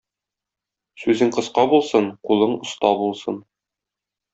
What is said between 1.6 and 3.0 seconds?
булсын, кулың оста